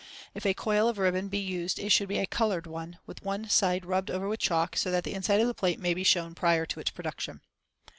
If 0.33 0.47
a 0.47 0.55
coil 0.55 0.89
of 0.89 0.97
ribbon 0.97 1.27
be 1.27 1.37
used 1.37 1.77
it 1.77 1.91
should 1.91 2.07
be 2.09 2.17
a 2.17 2.25
colored 2.25 2.65
one, 2.65 2.97
with 3.05 3.21
one 3.21 3.47
side 3.49 3.85
rubbed 3.85 4.09
over 4.09 4.27
with 4.27 4.39
chalk 4.39 4.75
so 4.75 4.89
that 4.89 5.03
the 5.03 5.13
inside 5.13 5.41
of 5.41 5.45
the 5.47 5.53
plate 5.53 5.79
may 5.79 5.93
be 5.93 6.03
shown 6.03 6.33
prior 6.33 6.65
to 6.65 6.79
its 6.79 6.89
production. 6.89 7.41